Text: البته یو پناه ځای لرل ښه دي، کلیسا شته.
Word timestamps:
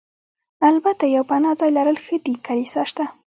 البته 0.69 1.03
یو 1.15 1.23
پناه 1.29 1.55
ځای 1.59 1.71
لرل 1.77 1.97
ښه 2.05 2.17
دي، 2.25 2.33
کلیسا 2.45 2.81
شته. 2.89 3.05